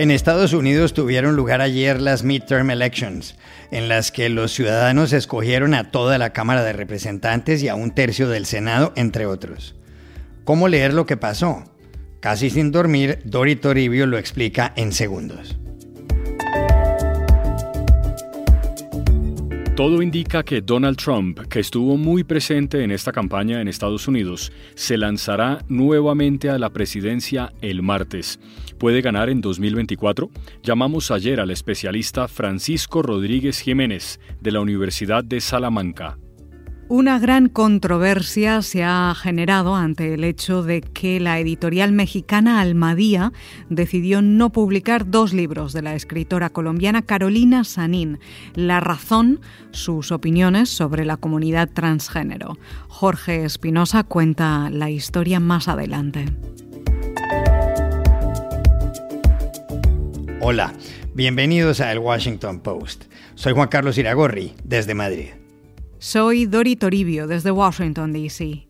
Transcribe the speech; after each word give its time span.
En 0.00 0.10
Estados 0.10 0.54
Unidos 0.54 0.94
tuvieron 0.94 1.36
lugar 1.36 1.60
ayer 1.60 2.00
las 2.00 2.24
midterm 2.24 2.70
elections, 2.70 3.36
en 3.70 3.90
las 3.90 4.10
que 4.10 4.30
los 4.30 4.50
ciudadanos 4.50 5.12
escogieron 5.12 5.74
a 5.74 5.90
toda 5.90 6.16
la 6.16 6.32
Cámara 6.32 6.64
de 6.64 6.72
Representantes 6.72 7.62
y 7.62 7.68
a 7.68 7.74
un 7.74 7.90
tercio 7.90 8.26
del 8.26 8.46
Senado, 8.46 8.94
entre 8.96 9.26
otros. 9.26 9.74
¿Cómo 10.44 10.68
leer 10.68 10.94
lo 10.94 11.04
que 11.04 11.18
pasó? 11.18 11.64
Casi 12.20 12.48
sin 12.48 12.72
dormir, 12.72 13.18
Dori 13.26 13.56
Toribio 13.56 14.06
lo 14.06 14.16
explica 14.16 14.72
en 14.74 14.92
segundos. 14.92 15.58
Todo 19.80 20.02
indica 20.02 20.42
que 20.42 20.60
Donald 20.60 20.98
Trump, 20.98 21.40
que 21.48 21.58
estuvo 21.58 21.96
muy 21.96 22.22
presente 22.22 22.84
en 22.84 22.90
esta 22.90 23.12
campaña 23.12 23.62
en 23.62 23.68
Estados 23.68 24.06
Unidos, 24.08 24.52
se 24.74 24.98
lanzará 24.98 25.64
nuevamente 25.68 26.50
a 26.50 26.58
la 26.58 26.68
presidencia 26.68 27.54
el 27.62 27.80
martes. 27.80 28.38
¿Puede 28.76 29.00
ganar 29.00 29.30
en 29.30 29.40
2024? 29.40 30.28
Llamamos 30.62 31.10
ayer 31.10 31.40
al 31.40 31.50
especialista 31.50 32.28
Francisco 32.28 33.00
Rodríguez 33.00 33.60
Jiménez 33.60 34.20
de 34.42 34.50
la 34.50 34.60
Universidad 34.60 35.24
de 35.24 35.40
Salamanca. 35.40 36.18
Una 36.92 37.20
gran 37.20 37.48
controversia 37.48 38.62
se 38.62 38.82
ha 38.82 39.14
generado 39.14 39.76
ante 39.76 40.12
el 40.12 40.24
hecho 40.24 40.64
de 40.64 40.80
que 40.80 41.20
la 41.20 41.38
editorial 41.38 41.92
mexicana 41.92 42.60
Almadía 42.60 43.32
decidió 43.68 44.22
no 44.22 44.50
publicar 44.50 45.08
dos 45.08 45.32
libros 45.32 45.72
de 45.72 45.82
la 45.82 45.94
escritora 45.94 46.50
colombiana 46.50 47.02
Carolina 47.02 47.62
Sanín. 47.62 48.18
La 48.56 48.80
razón, 48.80 49.40
sus 49.70 50.10
opiniones 50.10 50.68
sobre 50.68 51.04
la 51.04 51.16
comunidad 51.16 51.68
transgénero. 51.72 52.58
Jorge 52.88 53.44
Espinosa 53.44 54.02
cuenta 54.02 54.68
la 54.68 54.90
historia 54.90 55.38
más 55.38 55.68
adelante. 55.68 56.24
Hola, 60.40 60.72
bienvenidos 61.14 61.80
a 61.80 61.92
El 61.92 62.00
Washington 62.00 62.58
Post. 62.58 63.04
Soy 63.36 63.52
Juan 63.52 63.68
Carlos 63.68 63.96
Iragorri, 63.96 64.54
desde 64.64 64.94
Madrid. 64.94 65.39
Soy 66.02 66.46
Dori 66.46 66.76
Toribio 66.76 67.26
desde 67.26 67.50
Washington, 67.50 68.14
D.C. 68.14 68.66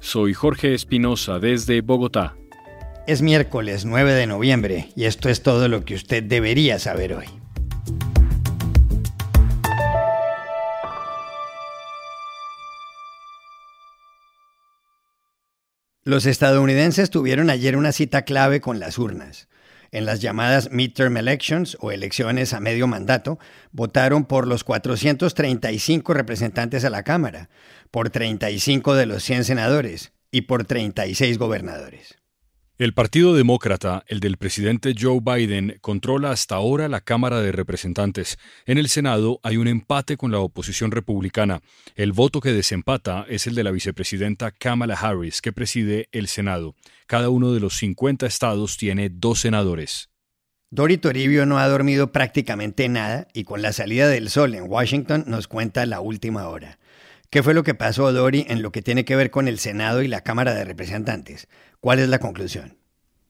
Soy 0.00 0.34
Jorge 0.34 0.74
Espinosa 0.74 1.38
desde 1.38 1.80
Bogotá. 1.80 2.36
Es 3.06 3.22
miércoles 3.22 3.86
9 3.86 4.12
de 4.12 4.26
noviembre 4.26 4.90
y 4.94 5.04
esto 5.04 5.30
es 5.30 5.42
todo 5.42 5.68
lo 5.68 5.86
que 5.86 5.94
usted 5.94 6.22
debería 6.22 6.78
saber 6.78 7.14
hoy. 7.14 7.24
Los 16.02 16.26
estadounidenses 16.26 17.08
tuvieron 17.08 17.48
ayer 17.48 17.78
una 17.78 17.92
cita 17.92 18.26
clave 18.26 18.60
con 18.60 18.78
las 18.78 18.98
urnas 18.98 19.48
en 19.94 20.06
las 20.06 20.20
llamadas 20.20 20.70
midterm 20.72 21.16
elections 21.16 21.78
o 21.80 21.92
elecciones 21.92 22.52
a 22.52 22.60
medio 22.60 22.86
mandato, 22.88 23.38
votaron 23.70 24.24
por 24.24 24.46
los 24.48 24.64
435 24.64 26.12
representantes 26.12 26.84
a 26.84 26.90
la 26.90 27.04
Cámara, 27.04 27.48
por 27.92 28.10
35 28.10 28.96
de 28.96 29.06
los 29.06 29.22
100 29.22 29.44
senadores 29.44 30.12
y 30.32 30.42
por 30.42 30.64
36 30.64 31.38
gobernadores. 31.38 32.23
El 32.76 32.92
Partido 32.92 33.34
Demócrata, 33.34 34.02
el 34.08 34.18
del 34.18 34.36
presidente 34.36 34.96
Joe 34.98 35.20
Biden, 35.22 35.78
controla 35.80 36.32
hasta 36.32 36.56
ahora 36.56 36.88
la 36.88 37.00
Cámara 37.00 37.40
de 37.40 37.52
Representantes. 37.52 38.36
En 38.66 38.78
el 38.78 38.88
Senado 38.88 39.38
hay 39.44 39.58
un 39.58 39.68
empate 39.68 40.16
con 40.16 40.32
la 40.32 40.40
oposición 40.40 40.90
republicana. 40.90 41.60
El 41.94 42.10
voto 42.10 42.40
que 42.40 42.52
desempata 42.52 43.26
es 43.28 43.46
el 43.46 43.54
de 43.54 43.62
la 43.62 43.70
vicepresidenta 43.70 44.50
Kamala 44.50 44.94
Harris, 44.94 45.40
que 45.40 45.52
preside 45.52 46.08
el 46.10 46.26
Senado. 46.26 46.74
Cada 47.06 47.28
uno 47.28 47.52
de 47.52 47.60
los 47.60 47.76
50 47.76 48.26
estados 48.26 48.76
tiene 48.76 49.08
dos 49.08 49.38
senadores. 49.38 50.10
Dori 50.70 50.98
Toribio 50.98 51.46
no 51.46 51.60
ha 51.60 51.68
dormido 51.68 52.10
prácticamente 52.10 52.88
nada 52.88 53.28
y 53.32 53.44
con 53.44 53.62
la 53.62 53.72
salida 53.72 54.08
del 54.08 54.30
sol 54.30 54.56
en 54.56 54.68
Washington 54.68 55.22
nos 55.28 55.46
cuenta 55.46 55.86
la 55.86 56.00
última 56.00 56.48
hora. 56.48 56.80
¿Qué 57.34 57.42
fue 57.42 57.52
lo 57.52 57.64
que 57.64 57.74
pasó, 57.74 58.12
Dori, 58.12 58.46
en 58.46 58.62
lo 58.62 58.70
que 58.70 58.80
tiene 58.80 59.04
que 59.04 59.16
ver 59.16 59.32
con 59.32 59.48
el 59.48 59.58
Senado 59.58 60.02
y 60.02 60.06
la 60.06 60.20
Cámara 60.20 60.54
de 60.54 60.64
Representantes? 60.64 61.48
¿Cuál 61.80 61.98
es 61.98 62.08
la 62.08 62.20
conclusión? 62.20 62.78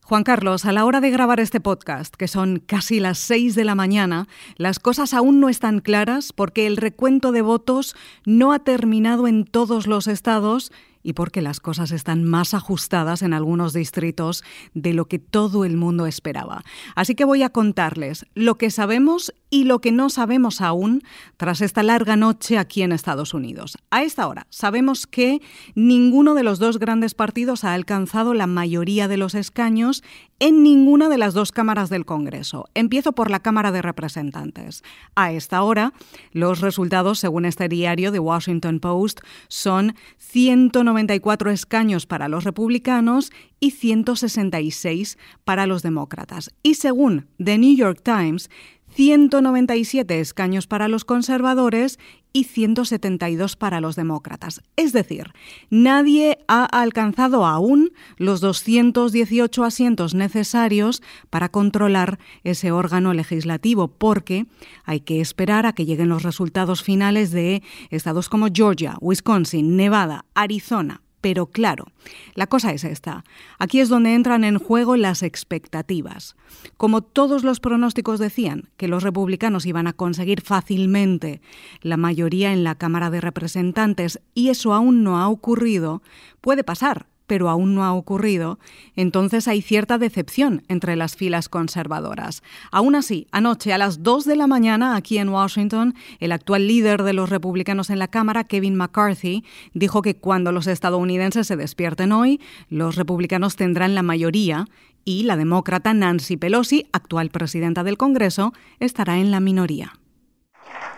Juan 0.03 0.23
Carlos, 0.23 0.65
a 0.65 0.71
la 0.71 0.85
hora 0.85 1.01
de 1.01 1.09
grabar 1.09 1.39
este 1.39 1.59
podcast, 1.59 2.13
que 2.13 2.27
son 2.27 2.59
casi 2.59 2.99
las 2.99 3.17
seis 3.17 3.55
de 3.55 3.63
la 3.63 3.73
mañana, 3.73 4.27
las 4.57 4.77
cosas 4.77 5.15
aún 5.15 5.39
no 5.39 5.49
están 5.49 5.79
claras 5.79 6.33
porque 6.33 6.67
el 6.67 6.77
recuento 6.77 7.31
de 7.31 7.41
votos 7.41 7.95
no 8.27 8.53
ha 8.53 8.59
terminado 8.59 9.27
en 9.27 9.43
todos 9.43 9.87
los 9.87 10.05
estados 10.05 10.71
y 11.05 11.13
porque 11.13 11.41
las 11.41 11.59
cosas 11.59 11.91
están 11.91 12.23
más 12.23 12.55
ajustadas 12.55 13.21
en 13.21 13.33
algunos 13.33 13.73
distritos 13.73 14.43
de 14.73 14.93
lo 14.93 15.05
que 15.05 15.19
todo 15.19 15.63
el 15.63 15.77
mundo 15.77 16.07
esperaba. 16.07 16.63
Así 16.95 17.13
que 17.13 17.25
voy 17.25 17.43
a 17.43 17.49
contarles 17.49 18.25
lo 18.33 18.59
que 18.59 18.71
sabemos 18.71 19.33
y 19.55 19.63
lo 19.63 19.79
que 19.79 19.93
no 19.93 20.09
sabemos 20.09 20.59
aún 20.59 21.01
tras 21.37 21.61
esta 21.61 21.81
larga 21.81 22.17
noche 22.17 22.57
aquí 22.57 22.81
en 22.81 22.91
Estados 22.91 23.33
Unidos. 23.33 23.77
A 23.89 24.03
esta 24.03 24.27
hora 24.27 24.47
sabemos 24.49 25.07
que 25.07 25.41
ninguno 25.75 26.35
de 26.35 26.43
los 26.43 26.59
dos 26.59 26.77
grandes 26.77 27.13
partidos 27.13 27.63
ha 27.63 27.73
alcanzado 27.73 28.33
la 28.33 28.47
mayoría 28.47 29.07
de 29.07 29.15
los 29.15 29.33
escaños 29.33 30.03
en 30.39 30.61
ninguna 30.61 31.07
de 31.07 31.17
las 31.17 31.33
dos 31.33 31.53
cámaras 31.53 31.89
del 31.89 32.05
Congreso. 32.05 32.65
Empiezo 32.73 33.13
por 33.13 33.31
la 33.31 33.39
Cámara 33.39 33.71
de 33.71 33.81
Representantes. 33.81 34.83
A 35.15 35.31
esta 35.31 35.63
hora, 35.63 35.93
los 36.33 36.59
resultados, 36.59 37.19
según 37.19 37.45
este 37.45 37.69
diario 37.69 38.11
de 38.11 38.19
Washington 38.19 38.81
Post, 38.81 39.21
son 39.47 39.95
194 40.17 41.49
escaños 41.49 42.05
para 42.05 42.27
los 42.27 42.43
republicanos 42.43 43.31
y 43.61 43.71
166 43.71 45.17
para 45.45 45.65
los 45.65 45.81
demócratas. 45.81 46.51
Y 46.61 46.73
según 46.73 47.27
The 47.41 47.57
New 47.57 47.77
York 47.77 48.01
Times, 48.03 48.49
197 48.95 50.21
escaños 50.21 50.67
para 50.67 50.87
los 50.87 51.03
conservadores 51.03 51.99
y 52.31 52.45
172 52.45 53.57
para 53.57 53.81
los 53.81 53.97
demócratas. 53.97 54.61
Es 54.77 54.93
decir, 54.93 55.33
nadie 55.69 56.37
ha 56.47 56.63
alcanzado 56.63 57.45
aún 57.45 57.91
los 58.15 58.39
218 58.39 59.65
asientos 59.65 60.15
necesarios 60.15 61.03
para 61.29 61.49
controlar 61.49 62.19
ese 62.45 62.71
órgano 62.71 63.13
legislativo, 63.13 63.89
porque 63.89 64.45
hay 64.85 65.01
que 65.01 65.19
esperar 65.19 65.65
a 65.65 65.73
que 65.73 65.85
lleguen 65.85 66.07
los 66.07 66.23
resultados 66.23 66.81
finales 66.81 67.31
de 67.31 67.63
estados 67.89 68.29
como 68.29 68.47
Georgia, 68.53 68.97
Wisconsin, 69.01 69.75
Nevada, 69.75 70.23
Arizona, 70.35 71.01
pero 71.25 71.47
claro, 71.47 71.87
la 72.35 72.45
cosa 72.45 72.71
es 72.71 72.83
esta. 72.83 73.23
Aquí 73.57 73.79
es 73.79 73.89
donde 73.89 74.13
entran 74.13 74.43
en 74.43 74.59
juego 74.59 74.95
las 74.95 75.23
expectativas. 75.23 76.35
Como 76.77 77.01
todos 77.01 77.43
los 77.43 77.59
pronósticos 77.59 78.19
decían 78.19 78.69
que 78.77 78.87
los 78.87 79.01
republicanos 79.01 79.65
iban 79.65 79.87
a 79.87 79.93
conseguir 79.93 80.41
fácilmente 80.41 81.41
la 81.81 81.97
mayoría 81.97 82.53
en 82.53 82.63
la 82.63 82.75
Cámara 82.75 83.09
de 83.09 83.21
Representantes 83.21 84.21
y 84.35 84.49
eso 84.49 84.71
aún 84.71 85.03
no 85.03 85.17
ha 85.17 85.27
ocurrido, 85.27 86.03
puede 86.41 86.63
pasar 86.63 87.07
pero 87.27 87.49
aún 87.49 87.75
no 87.75 87.83
ha 87.83 87.93
ocurrido, 87.93 88.59
entonces 88.95 89.47
hay 89.47 89.61
cierta 89.61 89.97
decepción 89.97 90.63
entre 90.67 90.95
las 90.95 91.15
filas 91.15 91.49
conservadoras. 91.49 92.43
Aún 92.71 92.95
así, 92.95 93.27
anoche 93.31 93.73
a 93.73 93.77
las 93.77 94.03
2 94.03 94.25
de 94.25 94.35
la 94.35 94.47
mañana, 94.47 94.95
aquí 94.95 95.17
en 95.17 95.29
Washington, 95.29 95.95
el 96.19 96.31
actual 96.31 96.67
líder 96.67 97.03
de 97.03 97.13
los 97.13 97.29
republicanos 97.29 97.89
en 97.89 97.99
la 97.99 98.07
Cámara, 98.07 98.43
Kevin 98.43 98.75
McCarthy, 98.75 99.43
dijo 99.73 100.01
que 100.01 100.15
cuando 100.15 100.51
los 100.51 100.67
estadounidenses 100.67 101.47
se 101.47 101.55
despierten 101.55 102.11
hoy, 102.11 102.39
los 102.69 102.95
republicanos 102.95 103.55
tendrán 103.55 103.95
la 103.95 104.03
mayoría 104.03 104.65
y 105.03 105.23
la 105.23 105.37
demócrata 105.37 105.93
Nancy 105.93 106.37
Pelosi, 106.37 106.87
actual 106.91 107.29
presidenta 107.29 107.83
del 107.83 107.97
Congreso, 107.97 108.53
estará 108.79 109.17
en 109.17 109.31
la 109.31 109.39
minoría. 109.39 109.93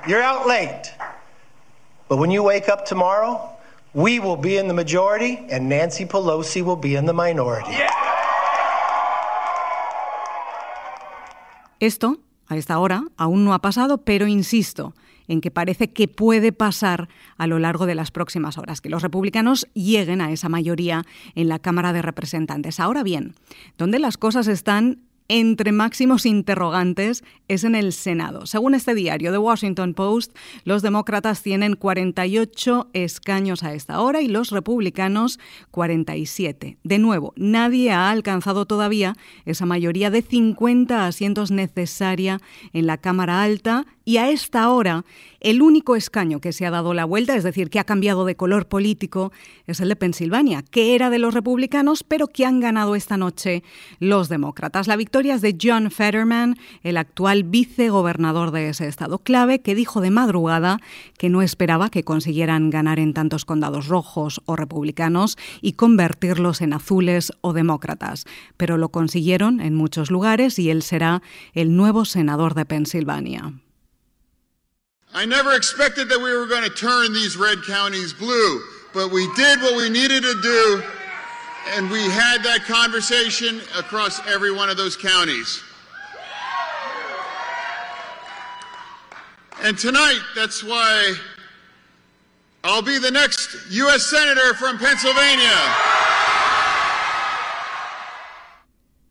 You're 0.08 0.24
out 0.24 0.48
late. 0.48 0.90
But 2.08 2.20
when 2.20 2.32
you 2.32 2.42
wake 2.42 2.70
up 2.70 2.86
tomorrow, 2.86 3.57
We 3.98 4.20
will 4.20 4.38
be 4.38 4.60
in 4.60 4.68
the 4.68 4.76
majority, 4.76 5.40
and 5.50 5.68
Nancy 5.68 6.06
Pelosi 6.06 6.62
will 6.62 6.80
be 6.80 6.96
in 6.96 7.08
the 7.08 7.14
minority. 7.14 7.72
Esto, 11.80 12.20
a 12.48 12.58
esta 12.58 12.78
hora, 12.78 13.06
aún 13.18 13.44
no 13.44 13.56
ha 13.56 13.60
pasado, 13.60 14.04
pero 14.04 14.28
insisto 14.28 14.94
en 15.28 15.42
que 15.42 15.50
parece 15.50 15.94
que 15.94 16.08
puede 16.08 16.52
pasar 16.52 17.10
a 17.38 17.48
lo 17.48 17.58
largo 17.58 17.88
de 17.88 17.96
las 17.96 18.12
próximas 18.12 18.60
horas, 18.60 18.82
que 18.82 18.90
los 18.90 19.02
republicanos 19.02 19.68
lleguen 19.74 20.22
a 20.22 20.32
esa 20.32 20.48
mayoría 20.48 21.04
en 21.34 21.50
la 21.50 21.58
Cámara 21.58 21.92
de 21.92 22.04
Representantes. 22.04 22.80
Ahora 22.80 23.02
bien, 23.02 23.34
donde 23.80 23.98
las 23.98 24.18
cosas 24.18 24.48
están 24.48 25.07
entre 25.28 25.72
máximos 25.72 26.26
interrogantes 26.26 27.24
es 27.48 27.64
en 27.64 27.76
el 27.76 27.94
Senado. 27.94 28.46
Según 28.46 28.74
este 28.74 28.96
diario, 28.96 29.32
The 29.32 29.38
Washington 29.38 29.94
Post, 29.94 30.36
los 30.64 30.82
demócratas 30.82 31.42
tienen 31.44 31.76
48 31.76 32.90
escaños 32.94 33.64
a 33.64 33.74
esta 33.74 34.02
hora 34.02 34.22
y 34.22 34.28
los 34.28 34.52
republicanos 34.52 35.40
47. 35.72 36.78
De 36.84 37.00
nuevo, 37.00 37.34
nadie 37.36 37.92
ha 37.92 38.10
alcanzado 38.10 38.66
todavía 38.66 39.16
esa 39.46 39.66
mayoría 39.66 40.10
de 40.10 40.22
50 40.22 41.08
asientos 41.08 41.52
necesaria 41.52 42.40
en 42.74 42.88
la 42.88 42.98
Cámara 42.98 43.44
Alta 43.44 43.86
Y 44.08 44.20
a 44.20 44.30
esta 44.30 44.70
hora, 44.70 45.04
el 45.42 45.62
único 45.62 45.98
escaño 45.98 46.40
que 46.40 46.54
se 46.54 46.66
ha 46.66 46.72
dado 46.72 46.94
la 46.94 47.04
vuelta, 47.04 47.36
es 47.36 47.44
decir, 47.44 47.70
que 47.70 47.78
ha 47.78 47.84
cambiado 47.84 48.24
de 48.24 48.38
color 48.38 48.70
político, 48.70 49.34
es 49.66 49.82
el 49.82 49.90
de 49.90 49.98
Pensilvania, 49.98 50.62
que 50.62 50.96
era 50.96 51.10
de 51.10 51.20
los 51.20 51.34
republicanos, 51.34 52.04
pero 52.04 52.28
que 52.28 52.46
han 52.46 52.62
ganado 52.62 52.96
esta 52.96 53.18
noche 53.18 53.64
los 54.00 54.30
demócratas. 54.30 54.88
La 54.88 54.96
victoria 54.96 55.36
es 55.36 55.42
de 55.42 55.58
John 55.62 55.92
Fetterman, 55.92 56.56
el 56.84 56.96
actual 56.96 57.44
vicegobernador 57.44 58.52
de 58.52 58.70
ese 58.70 58.88
estado 58.88 59.20
clave, 59.20 59.60
que 59.60 59.76
dijo 59.76 60.00
de 60.00 60.10
madrugada 60.10 60.80
que 61.18 61.28
no 61.28 61.42
esperaba 61.42 61.90
que 61.90 62.04
consiguieran 62.04 62.70
ganar 62.70 63.00
en 63.00 63.14
tantos 63.14 63.44
condados 63.44 63.90
rojos 63.90 64.42
o 64.46 64.56
republicanos 64.56 65.38
y 65.62 65.74
convertirlos 65.74 66.62
en 66.62 66.72
azules 66.72 67.34
o 67.42 67.52
demócratas, 67.52 68.24
pero 68.56 68.78
lo 68.78 68.88
consiguieron 68.88 69.60
en 69.60 69.76
muchos 69.76 70.12
lugares 70.12 70.60
y 70.60 70.70
él 70.70 70.82
será 70.82 71.22
el 71.52 71.76
nuevo 71.76 72.06
senador 72.06 72.54
de 72.54 72.64
Pensilvania. 72.64 73.52
I 75.18 75.26
never 75.26 75.56
expected 75.56 76.10
that 76.10 76.20
we 76.20 76.32
were 76.32 76.46
going 76.46 76.62
to 76.62 76.70
turn 76.70 77.12
these 77.12 77.38
red 77.38 77.64
counties 77.64 78.14
blue, 78.14 78.62
but 78.94 79.10
we 79.10 79.28
did 79.34 79.60
what 79.64 79.76
we 79.76 79.90
needed 79.90 80.22
to 80.22 80.42
do, 80.44 80.84
and 81.72 81.90
we 81.90 82.04
had 82.04 82.44
that 82.44 82.66
conversation 82.68 83.60
across 83.76 84.22
every 84.28 84.52
one 84.52 84.70
of 84.70 84.78
those 84.78 84.96
counties. 84.96 85.64
And 89.64 89.76
tonight, 89.76 90.20
that's 90.36 90.64
why 90.64 91.16
I'll 92.64 92.84
be 92.84 93.00
the 93.00 93.10
next 93.10 93.72
U.S. 93.72 94.04
Senator 94.04 94.54
from 94.54 94.78
Pennsylvania. 94.78 95.97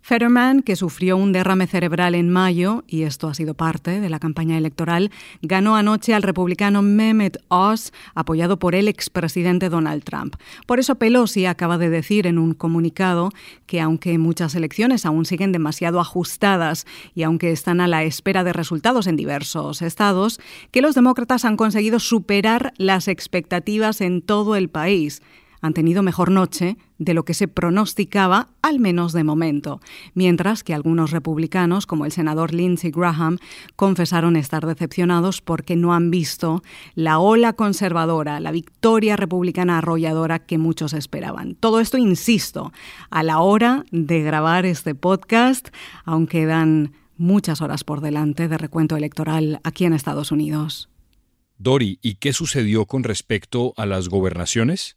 Fetterman, 0.07 0.63
que 0.63 0.77
sufrió 0.77 1.17
un 1.17 1.33
derrame 1.33 1.67
cerebral 1.67 2.15
en 2.15 2.31
mayo, 2.31 2.85
y 2.87 3.03
esto 3.03 3.27
ha 3.27 3.35
sido 3.35 3.55
parte 3.55 4.01
de 4.01 4.09
la 4.09 4.21
campaña 4.21 4.57
electoral, 4.57 5.11
ganó 5.43 5.75
anoche 5.75 6.15
al 6.15 6.23
republicano 6.23 6.81
Mehmet 6.81 7.39
Oz, 7.49 7.91
apoyado 8.15 8.57
por 8.61 8.77
el 8.77 8.87
expresidente 8.87 9.69
Donald 9.69 10.05
Trump. 10.05 10.37
Por 10.65 10.79
eso 10.79 10.95
Pelosi 10.95 11.47
acaba 11.47 11.77
de 11.77 11.91
decir 11.91 12.29
en 12.29 12.39
un 12.39 12.55
comunicado 12.55 13.33
que 13.67 13.81
aunque 13.81 14.17
muchas 14.17 14.55
elecciones 14.55 15.05
aún 15.07 15.25
siguen 15.25 15.51
demasiado 15.51 15.99
ajustadas 15.99 16.87
y 17.17 17.25
aunque 17.25 17.51
están 17.51 17.81
a 17.81 17.89
la 17.89 18.05
espera 18.05 18.45
de 18.45 18.53
resultados 18.53 19.09
en 19.09 19.17
diversos 19.17 19.83
estados, 19.83 20.39
que 20.71 20.83
los 20.83 20.95
demócratas 20.95 21.45
han 21.45 21.57
conseguido 21.57 21.99
superar 21.99 22.75
las 22.77 23.09
expectativas 23.09 24.01
en 24.01 24.23
todo 24.23 24.55
el 24.55 24.69
país 24.69 25.21
han 25.67 25.75
tenido 25.75 26.03
mejor 26.03 26.31
noche 26.31 26.77
de 26.99 27.13
lo 27.13 27.25
que 27.25 27.35
se 27.35 27.49
pronosticaba, 27.49 28.49
al 28.63 28.81
menos 28.81 29.13
de 29.13 29.25
momento, 29.25 29.81
mientras 30.15 30.65
que 30.65 30.75
algunos 30.75 31.11
republicanos, 31.11 31.87
como 31.87 32.07
el 32.07 32.13
senador 32.13 32.55
Lindsey 32.55 32.91
Graham, 32.91 33.39
confesaron 33.77 34.37
estar 34.37 34.67
decepcionados 34.67 35.43
porque 35.43 35.77
no 35.77 35.93
han 35.93 36.11
visto 36.11 36.63
la 36.95 37.19
ola 37.19 37.53
conservadora, 37.53 38.41
la 38.41 38.53
victoria 38.53 39.17
republicana 39.17 39.79
arrolladora 39.79 40.39
que 40.39 40.59
muchos 40.59 40.93
esperaban. 40.95 41.55
Todo 41.55 41.81
esto, 41.81 41.99
insisto, 41.99 42.73
a 43.11 43.23
la 43.23 43.41
hora 43.41 43.85
de 43.91 44.23
grabar 44.23 44.65
este 44.65 44.95
podcast, 44.95 45.69
aunque 46.05 46.47
dan 46.47 46.93
muchas 47.17 47.61
horas 47.61 47.85
por 47.85 48.01
delante 48.01 48.49
de 48.49 48.59
recuento 48.59 48.97
electoral 48.97 49.61
aquí 49.65 49.85
en 49.85 49.93
Estados 49.93 50.33
Unidos. 50.33 50.89
Dori, 51.59 51.99
¿y 52.03 52.17
qué 52.17 52.33
sucedió 52.33 52.85
con 52.85 53.03
respecto 53.03 53.73
a 53.77 53.87
las 53.87 54.09
gobernaciones? 54.09 54.97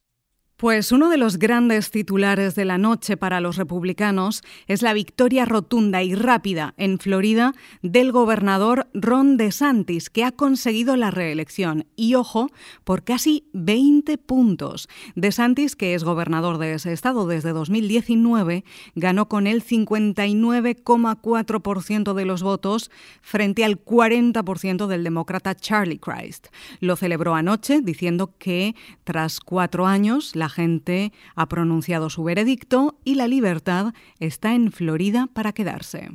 Pues 0.59 0.91
uno 0.91 1.09
de 1.09 1.15
los 1.15 1.39
grandes 1.39 1.89
titulares 1.89 2.53
de 2.53 2.65
la 2.65 2.77
noche 2.77 3.15
para 3.15 3.39
los 3.39 3.55
republicanos 3.55 4.43
es 4.67 4.81
la 4.81 4.91
victoria 4.91 5.45
rotunda 5.45 6.03
y 6.03 6.15
rápida 6.15 6.73
en 6.75 6.99
Florida 6.99 7.53
del 7.81 8.11
gobernador 8.11 8.89
Ron 8.93 9.37
DeSantis, 9.37 10.09
que 10.09 10.25
ha 10.25 10.33
conseguido 10.33 10.97
la 10.97 11.11
reelección. 11.11 11.85
Y 11.95 12.15
ojo, 12.15 12.49
por 12.83 13.05
casi 13.05 13.45
20 13.53 14.17
puntos. 14.17 14.89
DeSantis, 15.15 15.77
que 15.77 15.93
es 15.93 16.03
gobernador 16.03 16.57
de 16.57 16.73
ese 16.73 16.91
estado 16.91 17.25
desde 17.25 17.53
2019, 17.53 18.65
ganó 18.95 19.29
con 19.29 19.47
el 19.47 19.63
59,4% 19.63 22.13
de 22.13 22.25
los 22.25 22.43
votos 22.43 22.91
frente 23.21 23.63
al 23.63 23.81
40% 23.81 24.87
del 24.87 25.05
demócrata 25.05 25.55
Charlie 25.55 25.99
Christ. 25.99 26.47
Lo 26.81 26.97
celebró 26.97 27.35
anoche 27.35 27.79
diciendo 27.81 28.33
que 28.37 28.75
tras 29.05 29.39
cuatro 29.39 29.87
años 29.87 30.35
la 30.35 30.48
gente 30.49 31.13
ha 31.35 31.47
pronunciado 31.47 32.09
su 32.09 32.23
veredicto 32.23 32.97
y 33.03 33.15
la 33.15 33.27
libertad 33.27 33.93
está 34.19 34.53
en 34.53 34.71
Florida 34.71 35.27
para 35.33 35.53
quedarse. 35.53 36.09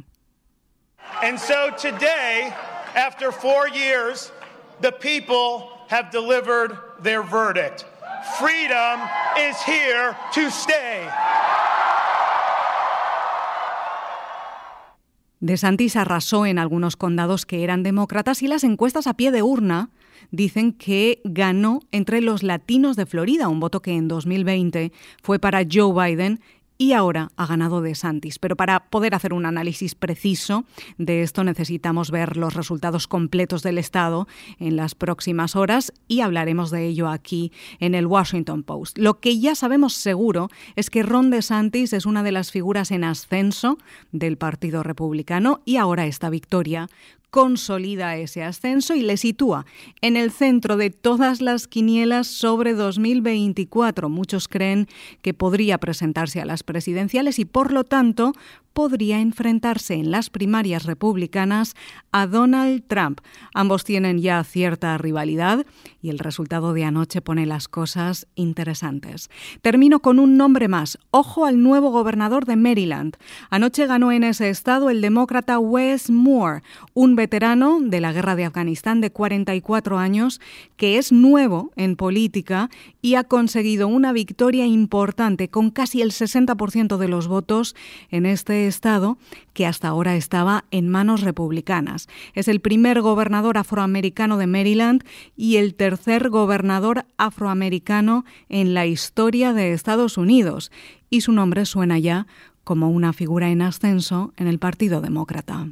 And 1.22 1.38
so 1.38 1.70
today, 1.76 2.52
after 2.94 3.30
four 3.30 3.68
years, 3.68 4.32
the 4.80 4.92
people 4.92 5.68
have 5.88 6.10
delivered 6.10 6.76
their 7.02 7.22
verdict. 7.22 7.84
Freedom 8.38 9.00
is 9.38 9.56
here 9.62 10.16
to 10.32 10.50
stay. 10.50 11.06
DeSantis 15.40 15.96
arrasó 15.96 16.46
en 16.46 16.58
algunos 16.58 16.96
condados 16.96 17.46
que 17.46 17.64
eran 17.64 17.82
demócratas 17.82 18.42
y 18.42 18.48
las 18.48 18.64
encuestas 18.64 19.06
a 19.06 19.14
pie 19.14 19.30
de 19.30 19.42
urna 19.42 19.90
dicen 20.30 20.72
que 20.72 21.20
ganó 21.24 21.80
entre 21.92 22.20
los 22.20 22.42
latinos 22.42 22.96
de 22.96 23.06
Florida, 23.06 23.48
un 23.48 23.60
voto 23.60 23.82
que 23.82 23.92
en 23.92 24.08
2020 24.08 24.92
fue 25.22 25.38
para 25.38 25.62
Joe 25.70 25.92
Biden 25.92 26.40
y 26.78 26.92
ahora 26.92 27.30
ha 27.36 27.46
ganado 27.46 27.80
de 27.82 27.94
Santis. 27.94 28.38
Pero 28.38 28.56
para 28.56 28.90
poder 28.90 29.14
hacer 29.14 29.32
un 29.32 29.46
análisis 29.46 29.94
preciso 29.94 30.64
de 30.98 31.22
esto 31.22 31.44
necesitamos 31.44 32.10
ver 32.10 32.36
los 32.36 32.54
resultados 32.54 33.06
completos 33.06 33.62
del 33.62 33.78
Estado 33.78 34.26
en 34.58 34.76
las 34.76 34.94
próximas 34.94 35.56
horas 35.56 35.92
y 36.08 36.20
hablaremos 36.20 36.70
de 36.70 36.86
ello 36.86 37.08
aquí 37.08 37.52
en 37.80 37.94
el 37.94 38.06
Washington 38.06 38.62
Post. 38.62 38.98
Lo 38.98 39.20
que 39.20 39.38
ya 39.38 39.54
sabemos 39.54 39.94
seguro 39.94 40.48
es 40.76 40.90
que 40.90 41.02
Ron 41.02 41.30
DeSantis 41.30 41.92
es 41.92 42.06
una 42.06 42.22
de 42.22 42.32
las 42.32 42.50
figuras 42.50 42.90
en 42.90 43.04
ascenso 43.04 43.78
del 44.12 44.36
Partido 44.36 44.82
Republicano 44.82 45.60
y 45.64 45.76
ahora 45.76 46.06
esta 46.06 46.30
victoria 46.30 46.88
consolida 47.34 48.16
ese 48.16 48.44
ascenso 48.44 48.94
y 48.94 49.02
le 49.02 49.16
sitúa 49.16 49.66
en 50.00 50.16
el 50.16 50.30
centro 50.30 50.76
de 50.76 50.90
todas 50.90 51.40
las 51.40 51.66
quinielas 51.66 52.28
sobre 52.28 52.74
2024. 52.74 54.08
Muchos 54.08 54.46
creen 54.46 54.86
que 55.20 55.34
podría 55.34 55.78
presentarse 55.78 56.40
a 56.40 56.44
las 56.44 56.62
presidenciales 56.62 57.40
y 57.40 57.44
por 57.44 57.72
lo 57.72 57.82
tanto 57.82 58.34
podría 58.74 59.20
enfrentarse 59.20 59.94
en 59.94 60.10
las 60.10 60.28
primarias 60.28 60.84
republicanas 60.84 61.74
a 62.12 62.26
Donald 62.26 62.82
Trump. 62.86 63.20
Ambos 63.54 63.84
tienen 63.84 64.20
ya 64.20 64.42
cierta 64.44 64.98
rivalidad 64.98 65.64
y 66.02 66.10
el 66.10 66.18
resultado 66.18 66.74
de 66.74 66.84
anoche 66.84 67.22
pone 67.22 67.46
las 67.46 67.68
cosas 67.68 68.26
interesantes. 68.34 69.30
Termino 69.62 70.00
con 70.00 70.18
un 70.18 70.36
nombre 70.36 70.68
más. 70.68 70.98
Ojo 71.12 71.46
al 71.46 71.62
nuevo 71.62 71.90
gobernador 71.90 72.44
de 72.46 72.56
Maryland. 72.56 73.16
Anoche 73.48 73.86
ganó 73.86 74.10
en 74.10 74.24
ese 74.24 74.50
estado 74.50 74.90
el 74.90 75.00
demócrata 75.00 75.58
Wes 75.60 76.10
Moore, 76.10 76.62
un 76.94 77.14
veterano 77.24 77.78
de 77.80 78.02
la 78.02 78.12
guerra 78.12 78.36
de 78.36 78.44
Afganistán 78.44 79.00
de 79.00 79.10
44 79.10 79.96
años 79.96 80.42
que 80.76 80.98
es 80.98 81.10
nuevo 81.10 81.70
en 81.74 81.96
política 81.96 82.68
y 83.00 83.14
ha 83.14 83.24
conseguido 83.24 83.88
una 83.88 84.12
victoria 84.12 84.66
importante 84.66 85.48
con 85.48 85.70
casi 85.70 86.02
el 86.02 86.10
60% 86.10 86.98
de 86.98 87.08
los 87.08 87.26
votos 87.26 87.74
en 88.10 88.26
este 88.26 88.66
estado 88.66 89.16
que 89.54 89.64
hasta 89.64 89.88
ahora 89.88 90.16
estaba 90.16 90.66
en 90.70 90.90
manos 90.90 91.22
republicanas. 91.22 92.08
Es 92.34 92.46
el 92.46 92.60
primer 92.60 93.00
gobernador 93.00 93.56
afroamericano 93.56 94.36
de 94.36 94.46
Maryland 94.46 95.02
y 95.34 95.56
el 95.56 95.74
tercer 95.74 96.28
gobernador 96.28 97.06
afroamericano 97.16 98.26
en 98.50 98.74
la 98.74 98.84
historia 98.84 99.54
de 99.54 99.72
Estados 99.72 100.18
Unidos. 100.18 100.70
Y 101.08 101.22
su 101.22 101.32
nombre 101.32 101.64
suena 101.64 101.98
ya 101.98 102.26
como 102.64 102.90
una 102.90 103.14
figura 103.14 103.48
en 103.48 103.62
ascenso 103.62 104.34
en 104.36 104.46
el 104.46 104.58
Partido 104.58 105.00
Demócrata. 105.00 105.68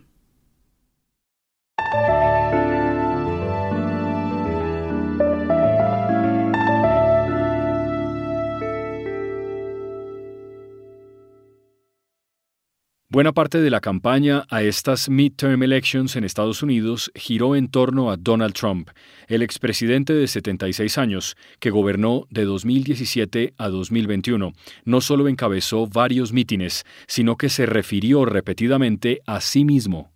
Buena 13.12 13.32
parte 13.32 13.60
de 13.60 13.68
la 13.68 13.82
campaña 13.82 14.46
a 14.48 14.62
estas 14.62 15.10
midterm 15.10 15.62
elections 15.62 16.16
en 16.16 16.24
Estados 16.24 16.62
Unidos 16.62 17.12
giró 17.14 17.56
en 17.56 17.68
torno 17.68 18.10
a 18.10 18.16
Donald 18.16 18.54
Trump, 18.54 18.88
el 19.28 19.42
expresidente 19.42 20.14
de 20.14 20.26
76 20.26 20.96
años, 20.96 21.36
que 21.60 21.68
gobernó 21.68 22.26
de 22.30 22.46
2017 22.46 23.52
a 23.58 23.68
2021. 23.68 24.54
No 24.86 25.00
solo 25.02 25.28
encabezó 25.28 25.86
varios 25.86 26.32
mítines, 26.32 26.86
sino 27.06 27.36
que 27.36 27.50
se 27.50 27.66
refirió 27.66 28.24
repetidamente 28.24 29.20
a 29.26 29.42
sí 29.42 29.66
mismo. 29.66 30.10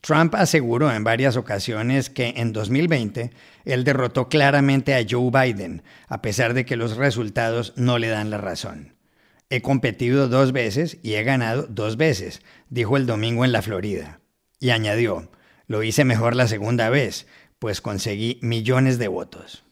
Trump 0.00 0.34
aseguró 0.34 0.90
en 0.92 1.04
varias 1.04 1.36
ocasiones 1.36 2.10
que 2.10 2.34
en 2.36 2.52
2020 2.52 3.30
él 3.64 3.84
derrotó 3.84 4.28
claramente 4.28 4.94
a 4.94 5.04
Joe 5.08 5.30
Biden, 5.30 5.82
a 6.08 6.22
pesar 6.22 6.54
de 6.54 6.64
que 6.64 6.76
los 6.76 6.96
resultados 6.96 7.74
no 7.76 7.98
le 7.98 8.08
dan 8.08 8.30
la 8.30 8.38
razón. 8.38 8.94
He 9.50 9.62
competido 9.62 10.28
dos 10.28 10.52
veces 10.52 10.98
y 11.02 11.14
he 11.14 11.24
ganado 11.24 11.66
dos 11.68 11.96
veces, 11.96 12.40
dijo 12.68 12.96
el 12.96 13.06
domingo 13.06 13.44
en 13.44 13.52
la 13.52 13.62
Florida. 13.62 14.20
Y 14.58 14.70
añadió, 14.70 15.30
Lo 15.66 15.82
hice 15.82 16.04
mejor 16.04 16.34
la 16.34 16.48
segunda 16.48 16.88
vez, 16.88 17.26
pues 17.58 17.80
conseguí 17.80 18.38
millones 18.42 18.98
de 18.98 19.08
votos. 19.08 19.64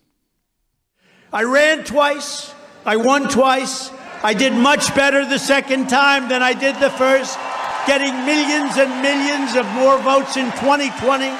I 1.33 1.43
ran 1.43 1.85
twice, 1.85 2.53
I 2.87 2.97
won 2.97 3.29
twice. 3.29 3.91
I 4.23 4.35
did 4.35 4.53
much 4.53 4.95
better 4.95 5.25
the 5.25 5.39
second 5.39 5.89
time 5.89 6.29
than 6.29 6.43
I 6.43 6.53
did 6.53 6.75
the 6.81 6.91
first, 6.91 7.39
getting 7.89 8.15
millions 8.27 8.77
and 8.77 9.01
millions 9.01 9.57
of 9.57 9.67
more 9.75 9.97
votes 10.03 10.37
in 10.37 10.51
2020. 10.61 11.33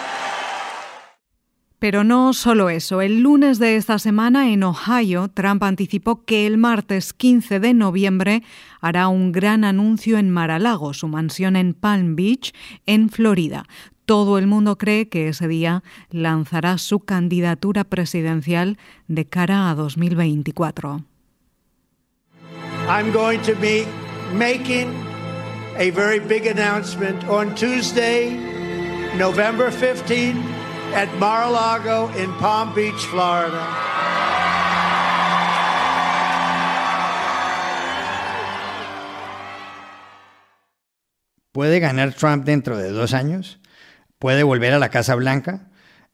Pero 1.79 2.03
no 2.03 2.33
solo 2.33 2.71
eso. 2.71 3.03
El 3.03 3.21
lunes 3.21 3.61
de 3.61 3.77
esta 3.77 4.01
semana 4.01 4.51
en 4.51 4.65
Ohio, 4.65 5.29
Trump 5.29 5.63
anticipó 5.63 6.25
que 6.25 6.47
el 6.47 6.59
martes 6.59 7.13
15 7.13 7.61
de 7.61 7.73
noviembre 7.73 8.43
hará 8.81 9.07
un 9.09 9.31
gran 9.31 9.63
anuncio 9.63 10.19
en 10.19 10.31
Mar-a-Lago, 10.31 10.93
su 10.93 11.07
mansión 11.07 11.55
en 11.55 11.75
Palm 11.75 12.17
Beach, 12.17 12.53
en 12.87 13.11
Florida. 13.11 13.65
Todo 14.07 14.39
el 14.39 14.47
mundo 14.49 14.77
cree 14.77 15.09
que 15.09 15.29
ese 15.29 15.47
día 15.47 15.85
lanzará 16.11 16.79
su 16.79 17.01
candidatura 17.01 17.85
presidencial 17.85 18.79
de 19.07 19.27
cara 19.27 19.71
a 19.71 19.75
2024. 19.75 21.05
I'm 22.89 23.13
going 23.13 23.41
to 23.43 23.55
be 23.61 23.87
making 24.35 25.08
a 25.79 25.91
very 25.91 26.19
big 26.19 26.49
announcement 26.49 27.23
on 27.29 27.55
Tuesday, 27.55 28.31
November 29.17 29.71
15 29.71 30.37
at 30.93 31.09
Mar-a-Lago 31.21 32.09
in 32.17 32.33
Palm 32.35 32.75
Beach, 32.75 33.07
Florida. 33.07 33.65
¿Puede 41.53 41.79
ganar 41.79 42.13
Trump 42.15 42.45
dentro 42.45 42.77
de 42.77 42.91
dos 42.91 43.15
años? 43.15 43.61
¿Puede 44.19 44.43
volver 44.43 44.73
a 44.75 44.79
la 44.81 44.91
Casa 44.91 45.15
Blanca? 45.15 45.71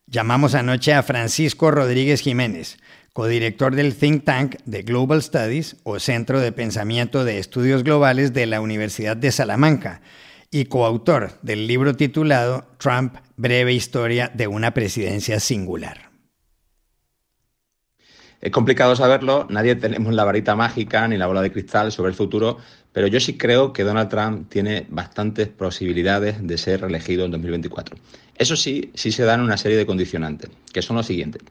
Llamamos 0.06 0.54
anoche 0.54 0.92
a 0.92 1.02
Francisco 1.02 1.70
Rodríguez 1.70 2.20
Jiménez, 2.20 2.76
codirector 3.14 3.76
del 3.76 3.94
think 3.94 4.24
tank 4.24 4.56
de 4.64 4.82
Global 4.82 5.22
Studies 5.22 5.76
o 5.84 6.00
Centro 6.00 6.40
de 6.40 6.50
Pensamiento 6.50 7.24
de 7.24 7.38
Estudios 7.38 7.84
Globales 7.84 8.34
de 8.34 8.44
la 8.46 8.60
Universidad 8.60 9.16
de 9.16 9.30
Salamanca 9.30 10.02
y 10.50 10.64
coautor 10.64 11.38
del 11.40 11.68
libro 11.68 11.94
titulado 11.94 12.66
Trump, 12.76 13.14
breve 13.36 13.72
historia 13.72 14.32
de 14.34 14.48
una 14.48 14.74
presidencia 14.74 15.38
singular. 15.38 16.10
Es 18.40 18.50
complicado 18.50 18.96
saberlo, 18.96 19.46
nadie 19.48 19.76
tenemos 19.76 20.12
la 20.12 20.24
varita 20.24 20.56
mágica 20.56 21.06
ni 21.06 21.16
la 21.16 21.28
bola 21.28 21.40
de 21.40 21.52
cristal 21.52 21.92
sobre 21.92 22.10
el 22.10 22.16
futuro, 22.16 22.58
pero 22.94 23.08
yo 23.08 23.18
sí 23.18 23.36
creo 23.36 23.72
que 23.72 23.82
Donald 23.82 24.08
Trump 24.08 24.48
tiene 24.48 24.86
bastantes 24.88 25.48
posibilidades 25.48 26.36
de 26.40 26.56
ser 26.56 26.80
reelegido 26.80 27.24
en 27.24 27.32
2024. 27.32 27.96
Eso 28.36 28.56
sí, 28.56 28.92
sí 28.94 29.10
se 29.10 29.24
dan 29.24 29.40
una 29.40 29.56
serie 29.56 29.76
de 29.76 29.84
condicionantes, 29.84 30.48
que 30.72 30.80
son 30.80 30.96
los 30.96 31.06
siguientes. 31.06 31.42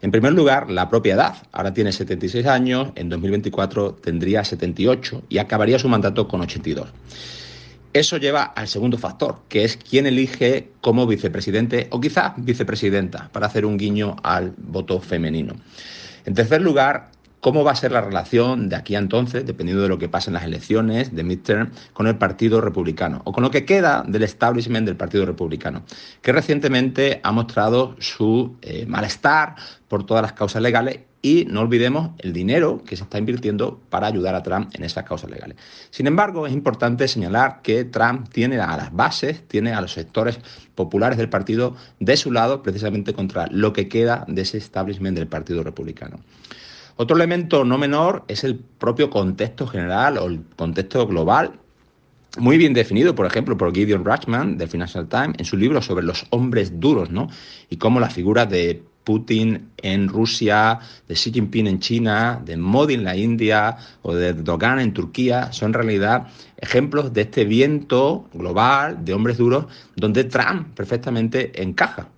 En 0.00 0.12
primer 0.12 0.32
lugar, 0.32 0.70
la 0.70 0.88
propia 0.88 1.14
edad. 1.14 1.36
Ahora 1.50 1.74
tiene 1.74 1.90
76 1.90 2.46
años, 2.46 2.92
en 2.94 3.08
2024 3.08 3.94
tendría 3.94 4.44
78 4.44 5.24
y 5.28 5.38
acabaría 5.38 5.80
su 5.80 5.88
mandato 5.88 6.28
con 6.28 6.40
82. 6.42 6.88
Eso 7.92 8.16
lleva 8.16 8.44
al 8.44 8.68
segundo 8.68 8.96
factor, 8.96 9.42
que 9.48 9.64
es 9.64 9.76
quién 9.76 10.06
elige 10.06 10.68
como 10.80 11.08
vicepresidente 11.08 11.88
o 11.90 12.00
quizá 12.00 12.34
vicepresidenta, 12.36 13.30
para 13.32 13.46
hacer 13.46 13.66
un 13.66 13.76
guiño 13.76 14.14
al 14.22 14.54
voto 14.58 15.00
femenino. 15.00 15.54
En 16.24 16.34
tercer 16.34 16.62
lugar, 16.62 17.10
cómo 17.44 17.62
va 17.62 17.72
a 17.72 17.76
ser 17.76 17.92
la 17.92 18.00
relación 18.00 18.70
de 18.70 18.76
aquí 18.76 18.94
a 18.94 18.98
entonces, 18.98 19.44
dependiendo 19.44 19.82
de 19.82 19.90
lo 19.90 19.98
que 19.98 20.08
pase 20.08 20.30
en 20.30 20.34
las 20.34 20.44
elecciones 20.44 21.14
de 21.14 21.24
midterm, 21.24 21.72
con 21.92 22.06
el 22.06 22.16
Partido 22.16 22.62
Republicano 22.62 23.20
o 23.26 23.32
con 23.32 23.44
lo 23.44 23.50
que 23.50 23.66
queda 23.66 24.02
del 24.08 24.22
establishment 24.22 24.86
del 24.86 24.96
Partido 24.96 25.26
Republicano, 25.26 25.84
que 26.22 26.32
recientemente 26.32 27.20
ha 27.22 27.32
mostrado 27.32 27.96
su 27.98 28.56
eh, 28.62 28.86
malestar 28.86 29.56
por 29.88 30.06
todas 30.06 30.22
las 30.22 30.32
causas 30.32 30.62
legales 30.62 31.00
y 31.20 31.44
no 31.44 31.60
olvidemos 31.60 32.12
el 32.20 32.32
dinero 32.32 32.82
que 32.82 32.96
se 32.96 33.02
está 33.02 33.18
invirtiendo 33.18 33.78
para 33.90 34.06
ayudar 34.06 34.34
a 34.34 34.42
Trump 34.42 34.70
en 34.74 34.82
esas 34.82 35.04
causas 35.04 35.28
legales. 35.28 35.58
Sin 35.90 36.06
embargo, 36.06 36.46
es 36.46 36.52
importante 36.54 37.06
señalar 37.08 37.60
que 37.60 37.84
Trump 37.84 38.26
tiene 38.30 38.58
a 38.58 38.74
las 38.74 38.90
bases, 38.90 39.46
tiene 39.46 39.74
a 39.74 39.82
los 39.82 39.92
sectores 39.92 40.38
populares 40.74 41.18
del 41.18 41.28
partido 41.28 41.76
de 42.00 42.16
su 42.16 42.32
lado, 42.32 42.62
precisamente 42.62 43.12
contra 43.12 43.48
lo 43.48 43.74
que 43.74 43.86
queda 43.86 44.24
de 44.28 44.40
ese 44.40 44.56
establishment 44.56 45.18
del 45.18 45.28
Partido 45.28 45.62
Republicano. 45.62 46.20
Otro 46.96 47.16
elemento 47.16 47.64
no 47.64 47.76
menor 47.78 48.24
es 48.28 48.44
el 48.44 48.56
propio 48.56 49.10
contexto 49.10 49.66
general 49.66 50.18
o 50.18 50.26
el 50.26 50.42
contexto 50.56 51.06
global 51.06 51.58
muy 52.38 52.58
bien 52.58 52.74
definido, 52.74 53.14
por 53.14 53.26
ejemplo, 53.26 53.56
por 53.56 53.72
Gideon 53.72 54.04
Rachman 54.04 54.58
de 54.58 54.66
Financial 54.66 55.06
Times 55.08 55.36
en 55.38 55.44
su 55.44 55.56
libro 55.56 55.80
sobre 55.80 56.04
los 56.04 56.26
hombres 56.30 56.80
duros, 56.80 57.10
¿no? 57.10 57.28
Y 57.70 57.76
cómo 57.76 58.00
la 58.00 58.10
figura 58.10 58.44
de 58.44 58.82
Putin 59.04 59.70
en 59.76 60.08
Rusia, 60.08 60.80
de 61.06 61.14
Xi 61.14 61.32
Jinping 61.32 61.66
en 61.66 61.78
China, 61.78 62.42
de 62.44 62.56
Modi 62.56 62.94
en 62.94 63.04
la 63.04 63.16
India 63.16 63.76
o 64.02 64.14
de 64.14 64.32
Dogan 64.32 64.80
en 64.80 64.92
Turquía, 64.92 65.52
son 65.52 65.68
en 65.68 65.74
realidad 65.74 66.26
ejemplos 66.56 67.12
de 67.12 67.22
este 67.22 67.44
viento 67.44 68.28
global 68.32 69.04
de 69.04 69.12
hombres 69.12 69.36
duros 69.36 69.66
donde 69.94 70.24
Trump 70.24 70.74
perfectamente 70.74 71.62
encaja. 71.62 72.08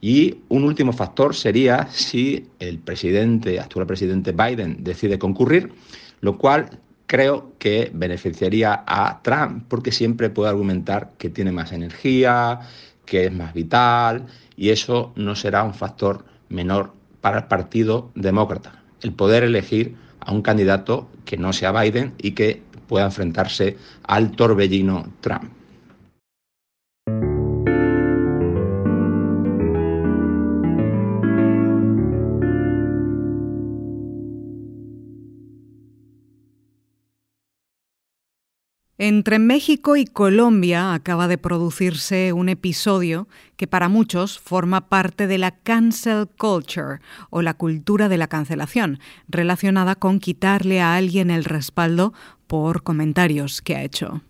Y 0.00 0.42
un 0.48 0.64
último 0.64 0.92
factor 0.92 1.34
sería 1.34 1.88
si 1.90 2.46
el 2.58 2.78
presidente, 2.78 3.58
actual 3.58 3.86
presidente 3.86 4.32
Biden, 4.32 4.84
decide 4.84 5.18
concurrir, 5.18 5.72
lo 6.20 6.38
cual 6.38 6.78
creo 7.06 7.54
que 7.58 7.90
beneficiaría 7.92 8.84
a 8.86 9.20
Trump 9.22 9.64
porque 9.68 9.90
siempre 9.90 10.30
puede 10.30 10.50
argumentar 10.50 11.12
que 11.18 11.30
tiene 11.30 11.50
más 11.50 11.72
energía, 11.72 12.60
que 13.04 13.26
es 13.26 13.32
más 13.32 13.54
vital 13.54 14.26
y 14.56 14.70
eso 14.70 15.12
no 15.16 15.34
será 15.34 15.64
un 15.64 15.74
factor 15.74 16.24
menor 16.48 16.92
para 17.20 17.38
el 17.38 17.44
Partido 17.44 18.10
Demócrata. 18.14 18.82
El 19.02 19.12
poder 19.12 19.42
elegir 19.42 19.96
a 20.20 20.32
un 20.32 20.42
candidato 20.42 21.08
que 21.24 21.36
no 21.36 21.52
sea 21.52 21.72
Biden 21.72 22.14
y 22.18 22.32
que 22.32 22.62
pueda 22.86 23.06
enfrentarse 23.06 23.76
al 24.04 24.32
torbellino 24.32 25.12
Trump. 25.20 25.57
Entre 39.00 39.38
México 39.38 39.94
y 39.94 40.06
Colombia 40.06 40.92
acaba 40.92 41.28
de 41.28 41.38
producirse 41.38 42.32
un 42.32 42.48
episodio 42.48 43.28
que 43.56 43.68
para 43.68 43.88
muchos 43.88 44.40
forma 44.40 44.88
parte 44.88 45.28
de 45.28 45.38
la 45.38 45.52
cancel 45.52 46.26
culture 46.36 46.98
o 47.30 47.40
la 47.40 47.54
cultura 47.54 48.08
de 48.08 48.16
la 48.16 48.26
cancelación, 48.26 48.98
relacionada 49.28 49.94
con 49.94 50.18
quitarle 50.18 50.80
a 50.80 50.96
alguien 50.96 51.30
el 51.30 51.44
respaldo 51.44 52.12
por 52.48 52.82
comentarios 52.82 53.62
que 53.62 53.76
ha 53.76 53.84
hecho. 53.84 54.24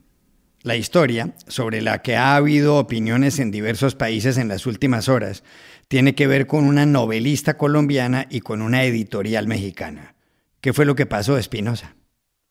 La 0.61 0.77
historia, 0.77 1.35
sobre 1.47 1.81
la 1.81 2.03
que 2.03 2.17
ha 2.17 2.37
habido 2.37 2.77
opiniones 2.77 3.39
en 3.39 3.51
diversos 3.51 3.95
países 3.95 4.37
en 4.37 4.49
las 4.49 4.67
últimas 4.67 5.09
horas, 5.09 5.45
tiene 5.89 6.15
que 6.15 6.27
ver 6.27 6.47
con 6.47 6.65
una 6.65 6.85
novelista 6.85 7.57
colombiana 7.57 8.27
y 8.29 8.41
con 8.41 8.61
una 8.61 8.85
editorial 8.85 9.47
mexicana. 9.47 10.15
¿Qué 10.61 10.75
fue 10.75 10.85
lo 10.85 10.95
que 10.95 11.07
pasó, 11.07 11.39
Espinosa? 11.39 11.95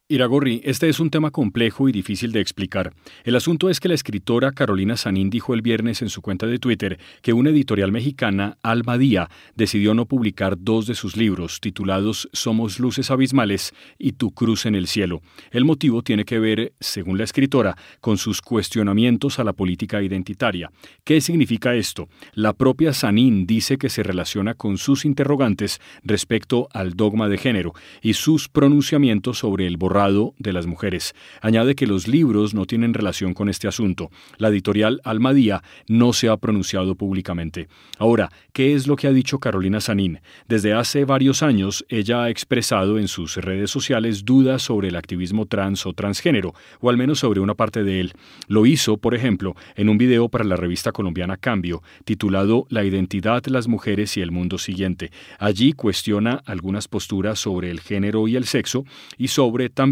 Iragorri, 0.09 0.61
este 0.63 0.87
es 0.87 1.01
un 1.01 1.09
tema 1.09 1.31
complejo 1.31 1.89
y 1.89 1.91
difícil 1.91 2.31
de 2.31 2.39
explicar. 2.39 2.93
El 3.25 3.35
asunto 3.35 3.69
es 3.69 3.81
que 3.81 3.89
la 3.89 3.93
escritora 3.93 4.53
Carolina 4.53 4.95
Sanín 4.95 5.29
dijo 5.29 5.53
el 5.53 5.61
viernes 5.61 6.01
en 6.01 6.07
su 6.07 6.21
cuenta 6.21 6.47
de 6.47 6.59
Twitter 6.59 6.97
que 7.21 7.33
una 7.33 7.49
editorial 7.49 7.91
mexicana, 7.91 8.57
Alma 8.63 8.97
Día, 8.97 9.29
decidió 9.55 9.93
no 9.93 10.05
publicar 10.05 10.55
dos 10.57 10.87
de 10.87 10.95
sus 10.95 11.17
libros, 11.17 11.59
titulados 11.59 12.29
Somos 12.31 12.79
Luces 12.79 13.11
Abismales 13.11 13.73
y 13.97 14.13
Tu 14.13 14.31
Cruz 14.31 14.65
en 14.65 14.75
el 14.75 14.87
Cielo. 14.87 15.21
El 15.51 15.65
motivo 15.65 16.01
tiene 16.03 16.23
que 16.23 16.39
ver, 16.39 16.71
según 16.79 17.17
la 17.17 17.25
escritora, 17.25 17.75
con 17.99 18.17
sus 18.17 18.41
cuestionamientos 18.41 19.39
a 19.39 19.43
la 19.43 19.51
política 19.51 20.01
identitaria. 20.01 20.71
¿Qué 21.03 21.19
significa 21.19 21.75
esto? 21.75 22.07
La 22.31 22.53
propia 22.53 22.93
Sanín 22.93 23.45
dice 23.45 23.77
que 23.77 23.89
se 23.89 24.03
relaciona 24.03 24.53
con 24.53 24.77
sus 24.77 25.03
interrogantes 25.03 25.81
respecto 26.03 26.69
al 26.71 26.93
dogma 26.93 27.27
de 27.27 27.37
género 27.37 27.73
y 28.01 28.13
sus 28.13 28.47
pronunciamientos 28.47 29.39
sobre 29.39 29.67
el 29.67 29.75
de 29.97 30.53
las 30.53 30.67
mujeres. 30.67 31.15
Añade 31.41 31.73
que 31.73 31.87
los 31.87 32.07
libros 32.07 32.53
no 32.53 32.67
tienen 32.67 32.93
relación 32.93 33.33
con 33.33 33.49
este 33.49 33.67
asunto. 33.67 34.11
La 34.37 34.49
editorial 34.49 35.01
Almadía 35.03 35.63
no 35.87 36.13
se 36.13 36.29
ha 36.29 36.37
pronunciado 36.37 36.93
públicamente. 36.93 37.67
Ahora, 37.97 38.29
¿qué 38.53 38.75
es 38.75 38.85
lo 38.85 38.95
que 38.95 39.07
ha 39.07 39.11
dicho 39.11 39.39
Carolina 39.39 39.81
Sanín? 39.81 40.19
Desde 40.47 40.73
hace 40.73 41.03
varios 41.03 41.41
años, 41.41 41.83
ella 41.89 42.21
ha 42.21 42.29
expresado 42.29 42.99
en 42.99 43.07
sus 43.07 43.37
redes 43.37 43.71
sociales 43.71 44.23
dudas 44.23 44.61
sobre 44.61 44.89
el 44.89 44.97
activismo 44.97 45.47
trans 45.47 45.87
o 45.87 45.93
transgénero, 45.93 46.53
o 46.79 46.91
al 46.91 46.97
menos 46.97 47.17
sobre 47.17 47.39
una 47.39 47.55
parte 47.55 47.83
de 47.83 47.99
él. 47.99 48.13
Lo 48.47 48.67
hizo, 48.67 48.97
por 48.97 49.15
ejemplo, 49.15 49.55
en 49.75 49.89
un 49.89 49.97
video 49.97 50.29
para 50.29 50.43
la 50.43 50.57
revista 50.57 50.91
colombiana 50.91 51.37
Cambio, 51.37 51.81
titulado 52.05 52.67
La 52.69 52.83
identidad, 52.83 53.43
las 53.47 53.67
mujeres 53.67 54.15
y 54.15 54.21
el 54.21 54.29
mundo 54.29 54.59
siguiente. 54.59 55.11
Allí 55.39 55.73
cuestiona 55.73 56.43
algunas 56.45 56.87
posturas 56.87 57.39
sobre 57.39 57.71
el 57.71 57.79
género 57.79 58.27
y 58.27 58.35
el 58.35 58.45
sexo 58.45 58.85
y 59.17 59.29
sobre 59.29 59.69
también 59.69 59.86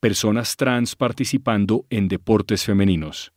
personas 0.00 0.56
trans 0.56 0.96
participando 0.96 1.86
en 1.90 2.08
deportes 2.08 2.64
femeninos. 2.64 3.32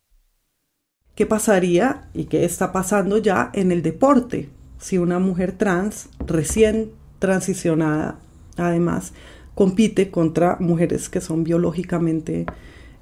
¿Qué 1.16 1.26
pasaría 1.26 2.10
y 2.14 2.26
qué 2.26 2.44
está 2.44 2.72
pasando 2.72 3.18
ya 3.18 3.50
en 3.54 3.72
el 3.72 3.82
deporte? 3.82 4.50
Si 4.80 4.98
una 4.98 5.20
mujer 5.20 5.54
trans 5.54 6.10
recién 6.26 6.92
transicionada, 7.20 8.20
además, 8.58 9.14
compite 9.56 10.12
contra 10.12 10.58
mujeres 10.60 11.08
que 11.08 11.22
son 11.22 11.44
biológicamente 11.44 12.46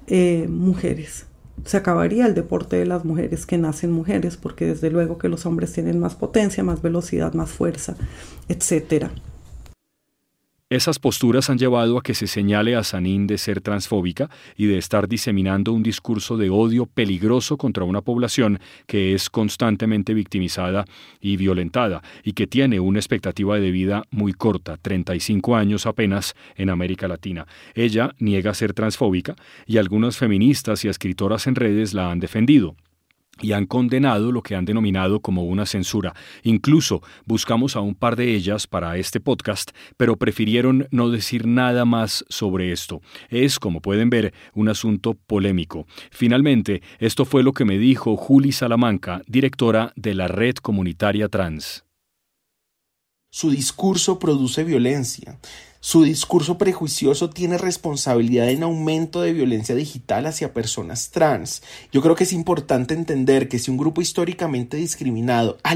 eh, 0.06 0.46
mujeres. 0.48 1.26
Se 1.64 1.76
acabaría 1.76 2.26
el 2.26 2.34
deporte 2.34 2.76
de 2.76 2.86
las 2.86 3.04
mujeres 3.04 3.46
que 3.46 3.58
nacen 3.58 3.90
mujeres, 3.90 4.36
porque 4.36 4.66
desde 4.66 4.90
luego 4.90 5.18
que 5.18 5.28
los 5.28 5.46
hombres 5.46 5.72
tienen 5.72 5.98
más 5.98 6.14
potencia, 6.14 6.62
más 6.62 6.82
velocidad, 6.82 7.32
más 7.34 7.50
fuerza, 7.50 7.96
etcétera. 8.48 9.10
Esas 10.74 10.98
posturas 10.98 11.50
han 11.50 11.58
llevado 11.58 11.98
a 11.98 12.02
que 12.02 12.14
se 12.14 12.26
señale 12.26 12.74
a 12.74 12.82
Sanín 12.82 13.28
de 13.28 13.38
ser 13.38 13.60
transfóbica 13.60 14.28
y 14.56 14.66
de 14.66 14.76
estar 14.76 15.06
diseminando 15.06 15.72
un 15.72 15.84
discurso 15.84 16.36
de 16.36 16.50
odio 16.50 16.86
peligroso 16.86 17.56
contra 17.56 17.84
una 17.84 18.00
población 18.00 18.58
que 18.88 19.14
es 19.14 19.30
constantemente 19.30 20.14
victimizada 20.14 20.84
y 21.20 21.36
violentada 21.36 22.02
y 22.24 22.32
que 22.32 22.48
tiene 22.48 22.80
una 22.80 22.98
expectativa 22.98 23.60
de 23.60 23.70
vida 23.70 24.02
muy 24.10 24.32
corta, 24.32 24.76
35 24.76 25.54
años 25.54 25.86
apenas 25.86 26.34
en 26.56 26.70
América 26.70 27.06
Latina. 27.06 27.46
Ella 27.76 28.10
niega 28.18 28.52
ser 28.52 28.74
transfóbica 28.74 29.36
y 29.68 29.78
algunas 29.78 30.16
feministas 30.16 30.84
y 30.84 30.88
escritoras 30.88 31.46
en 31.46 31.54
redes 31.54 31.94
la 31.94 32.10
han 32.10 32.18
defendido 32.18 32.74
y 33.40 33.52
han 33.52 33.66
condenado 33.66 34.32
lo 34.32 34.42
que 34.42 34.54
han 34.54 34.64
denominado 34.64 35.20
como 35.20 35.44
una 35.44 35.66
censura. 35.66 36.14
Incluso 36.42 37.02
buscamos 37.26 37.76
a 37.76 37.80
un 37.80 37.94
par 37.94 38.16
de 38.16 38.34
ellas 38.34 38.66
para 38.66 38.96
este 38.96 39.20
podcast, 39.20 39.70
pero 39.96 40.16
prefirieron 40.16 40.88
no 40.90 41.10
decir 41.10 41.46
nada 41.46 41.84
más 41.84 42.24
sobre 42.28 42.72
esto. 42.72 43.00
Es, 43.28 43.58
como 43.58 43.80
pueden 43.80 44.10
ver, 44.10 44.32
un 44.54 44.68
asunto 44.68 45.14
polémico. 45.14 45.86
Finalmente, 46.10 46.82
esto 46.98 47.24
fue 47.24 47.42
lo 47.42 47.52
que 47.52 47.64
me 47.64 47.78
dijo 47.78 48.16
Juli 48.16 48.52
Salamanca, 48.52 49.22
directora 49.26 49.92
de 49.96 50.14
la 50.14 50.28
Red 50.28 50.56
Comunitaria 50.56 51.28
Trans. 51.28 51.84
Su 53.30 53.50
discurso 53.50 54.20
produce 54.20 54.62
violencia. 54.62 55.40
Su 55.86 56.02
discurso 56.02 56.56
prejuicioso 56.56 57.28
tiene 57.28 57.58
responsabilidad 57.58 58.48
en 58.48 58.62
aumento 58.62 59.20
de 59.20 59.34
violencia 59.34 59.74
digital 59.74 60.24
hacia 60.24 60.54
personas 60.54 61.10
trans. 61.10 61.62
Yo 61.92 62.00
creo 62.00 62.14
que 62.14 62.24
es 62.24 62.32
importante 62.32 62.94
entender 62.94 63.48
que 63.48 63.58
si 63.58 63.70
un 63.70 63.76
grupo 63.76 64.00
históricamente 64.00 64.78
discriminado 64.78 65.58
ha, 65.62 65.74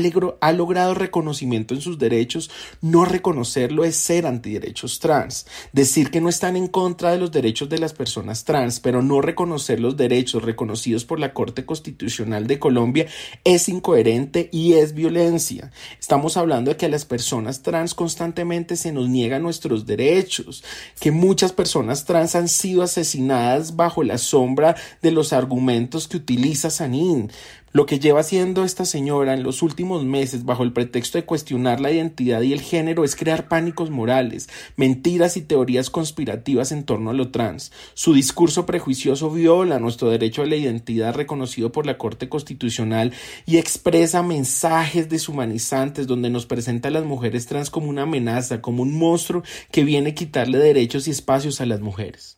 logrado 0.52 0.94
reconocimiento 0.94 1.74
en 1.74 1.82
sus 1.82 1.98
derechos, 1.98 2.50
no 2.80 3.04
reconocerlo 3.04 3.84
es 3.84 3.96
ser 3.96 4.24
antiderechos 4.24 4.98
trans. 4.98 5.46
Decir 5.74 6.10
que 6.10 6.22
no 6.22 6.30
están 6.30 6.56
en 6.56 6.68
contra 6.68 7.12
de 7.12 7.18
los 7.18 7.30
derechos 7.30 7.68
de 7.68 7.76
las 7.76 7.92
personas 7.92 8.44
trans, 8.44 8.80
pero 8.80 9.02
no 9.02 9.20
reconocer 9.20 9.78
los 9.78 9.98
derechos 9.98 10.42
reconocidos 10.42 11.04
por 11.04 11.20
la 11.20 11.34
Corte 11.34 11.66
Constitucional 11.66 12.46
de 12.46 12.58
Colombia 12.58 13.06
es 13.44 13.68
incoherente 13.68 14.48
y 14.52 14.72
es 14.72 14.94
violencia. 14.94 15.70
Estamos 16.00 16.38
hablando 16.38 16.70
de 16.70 16.78
que 16.78 16.86
a 16.86 16.88
las 16.88 17.04
personas 17.04 17.60
trans 17.60 17.92
constantemente 17.92 18.76
se 18.76 18.90
nos 18.90 19.10
niegan 19.10 19.42
nuestros 19.42 19.84
derechos 19.84 19.97
derechos, 19.98 20.64
que 20.98 21.10
muchas 21.10 21.52
personas 21.52 22.06
trans 22.06 22.34
han 22.34 22.48
sido 22.48 22.82
asesinadas 22.82 23.76
bajo 23.76 24.02
la 24.02 24.16
sombra 24.16 24.76
de 25.02 25.10
los 25.10 25.32
argumentos 25.34 26.08
que 26.08 26.16
utiliza 26.16 26.70
Sanín. 26.70 27.30
Lo 27.72 27.84
que 27.84 27.98
lleva 27.98 28.20
haciendo 28.20 28.64
esta 28.64 28.87
señora 28.87 29.34
en 29.34 29.42
los 29.42 29.62
últimos 29.62 30.04
meses 30.04 30.44
bajo 30.44 30.62
el 30.62 30.72
pretexto 30.72 31.18
de 31.18 31.25
cuestionar 31.25 31.80
la 31.80 31.92
identidad 31.92 32.40
y 32.40 32.54
el 32.54 32.62
género 32.62 33.04
es 33.04 33.14
crear 33.14 33.46
pánicos 33.48 33.90
morales, 33.90 34.48
mentiras 34.76 35.37
y 35.37 35.42
teorías 35.42 35.90
conspirativas 35.90 36.72
en 36.72 36.84
torno 36.84 37.10
a 37.10 37.14
lo 37.14 37.30
trans. 37.30 37.70
Su 37.92 38.14
discurso 38.14 38.64
prejuicioso 38.64 39.30
viola 39.30 39.78
nuestro 39.78 40.08
derecho 40.08 40.42
a 40.42 40.46
la 40.46 40.56
identidad 40.56 41.14
reconocido 41.14 41.70
por 41.70 41.84
la 41.84 41.98
Corte 41.98 42.28
Constitucional 42.28 43.12
y 43.44 43.58
expresa 43.58 44.22
mensajes 44.22 45.08
deshumanizantes 45.08 46.06
donde 46.06 46.30
nos 46.30 46.46
presenta 46.46 46.88
a 46.88 46.92
las 46.92 47.04
mujeres 47.04 47.46
trans 47.46 47.68
como 47.68 47.88
una 47.90 48.02
amenaza, 48.02 48.62
como 48.62 48.82
un 48.82 48.98
monstruo 48.98 49.42
que 49.70 49.84
viene 49.84 50.10
a 50.10 50.14
quitarle 50.14 50.58
derechos 50.58 51.06
y 51.06 51.10
espacios 51.10 51.60
a 51.60 51.66
las 51.66 51.80
mujeres. 51.80 52.38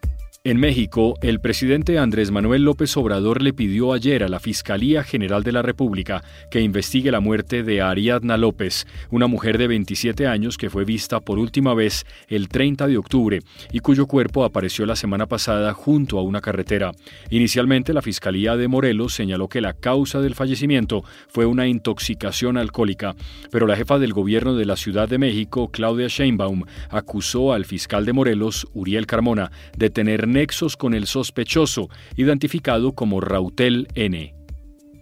En 0.43 0.59
México, 0.59 1.19
el 1.21 1.39
presidente 1.39 1.99
Andrés 1.99 2.31
Manuel 2.31 2.63
López 2.63 2.97
Obrador 2.97 3.43
le 3.43 3.53
pidió 3.53 3.93
ayer 3.93 4.23
a 4.23 4.27
la 4.27 4.39
Fiscalía 4.39 5.03
General 5.03 5.43
de 5.43 5.51
la 5.51 5.61
República 5.61 6.23
que 6.49 6.61
investigue 6.61 7.11
la 7.11 7.19
muerte 7.19 7.61
de 7.61 7.79
Ariadna 7.83 8.37
López, 8.37 8.87
una 9.11 9.27
mujer 9.27 9.59
de 9.59 9.67
27 9.67 10.25
años 10.25 10.57
que 10.57 10.71
fue 10.71 10.83
vista 10.83 11.19
por 11.19 11.37
última 11.37 11.75
vez 11.75 12.07
el 12.27 12.49
30 12.49 12.87
de 12.87 12.97
octubre 12.97 13.39
y 13.71 13.81
cuyo 13.81 14.07
cuerpo 14.07 14.43
apareció 14.43 14.87
la 14.87 14.95
semana 14.95 15.27
pasada 15.27 15.75
junto 15.75 16.17
a 16.17 16.23
una 16.23 16.41
carretera. 16.41 16.91
Inicialmente, 17.29 17.93
la 17.93 18.01
Fiscalía 18.01 18.57
de 18.57 18.67
Morelos 18.67 19.13
señaló 19.13 19.47
que 19.47 19.61
la 19.61 19.73
causa 19.73 20.21
del 20.21 20.33
fallecimiento 20.33 21.03
fue 21.27 21.45
una 21.45 21.67
intoxicación 21.67 22.57
alcohólica, 22.57 23.13
pero 23.51 23.67
la 23.67 23.75
jefa 23.75 23.99
del 23.99 24.13
gobierno 24.13 24.55
de 24.55 24.65
la 24.65 24.75
Ciudad 24.75 25.07
de 25.07 25.19
México, 25.19 25.69
Claudia 25.69 26.07
Sheinbaum, 26.07 26.63
acusó 26.89 27.53
al 27.53 27.65
fiscal 27.65 28.07
de 28.07 28.13
Morelos, 28.13 28.67
Uriel 28.73 29.05
Carmona, 29.05 29.51
de 29.77 29.91
tener 29.91 30.30
nexos 30.31 30.77
con 30.77 30.93
el 30.93 31.07
sospechoso, 31.07 31.89
identificado 32.15 32.93
como 32.93 33.21
Rautel 33.21 33.87
N. 33.95 34.40